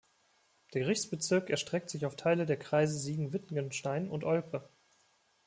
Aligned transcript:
Der 0.73 0.81
Gerichtsbezirk 0.81 1.51
erstreckt 1.51 1.91
sich 1.91 2.07
auf 2.07 2.15
Teile 2.15 2.47
der 2.47 2.57
Kreise 2.57 2.97
Siegen-Wittgenstein 2.97 4.09
und 4.09 4.23
Olpe. 4.23 4.67